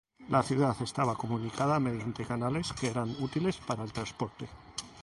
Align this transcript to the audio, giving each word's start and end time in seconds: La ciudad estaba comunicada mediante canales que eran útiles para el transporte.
La 0.29 0.41
ciudad 0.41 0.75
estaba 0.81 1.13
comunicada 1.15 1.79
mediante 1.79 2.25
canales 2.25 2.73
que 2.73 2.87
eran 2.87 3.11
útiles 3.21 3.57
para 3.57 3.83
el 3.83 3.93
transporte. 3.93 4.49